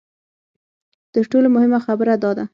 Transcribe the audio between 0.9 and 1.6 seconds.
تر ټولو